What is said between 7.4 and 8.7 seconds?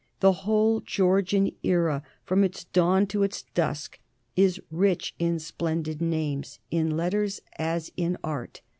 as in art.